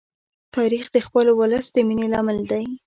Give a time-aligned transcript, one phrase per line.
[0.55, 2.65] تاریخ د خپل ولس د مینې لامل دی.